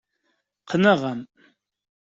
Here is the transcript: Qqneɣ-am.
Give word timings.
Qqneɣ-am. 0.61 1.21